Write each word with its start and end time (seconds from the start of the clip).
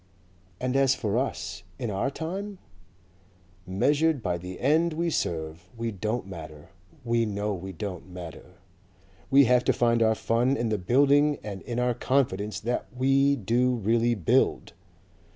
"And 0.59 0.75
as 0.75 0.95
for 0.95 1.19
us 1.19 1.61
in 1.77 1.91
our 1.91 2.09
time?" 2.09 2.57
"Measured 3.67 4.23
by 4.23 4.39
the 4.39 4.59
end 4.59 4.93
we 4.93 5.11
serve, 5.11 5.69
we 5.77 5.91
don't 5.91 6.25
matter. 6.25 6.69
You 7.05 7.27
know 7.27 7.53
we 7.53 7.71
don't 7.71 8.09
matter." 8.09 8.55
"We 9.29 9.45
have 9.45 9.63
to 9.65 9.73
find 9.73 10.01
our 10.01 10.15
fun 10.15 10.57
in 10.57 10.69
the 10.69 10.79
building 10.79 11.37
and 11.43 11.61
in 11.61 11.77
our 11.79 11.93
confidence 11.93 12.59
that 12.61 12.87
we 12.97 13.35
do 13.35 13.75
really 13.75 14.15
build." 14.15 14.73